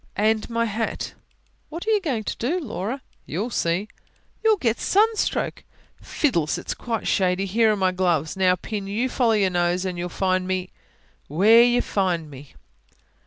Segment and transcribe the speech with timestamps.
[0.17, 1.13] "And my hat."
[1.69, 3.87] "What are you going to do, Laura?" "You'll see."
[4.43, 5.63] "You'll get sunstroke!"
[6.01, 6.57] "Fiddles!
[6.57, 7.45] it's quite shady.
[7.45, 8.35] Here're my gloves.
[8.35, 10.71] Now, Pin, you follow your nose and you'll find me
[11.27, 12.55] WHERE you find me!"